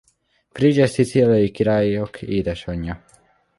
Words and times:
Frigyes 0.51 0.89
szicíliai 0.89 1.51
királyok 1.51 2.21
édesanyja. 2.21 3.03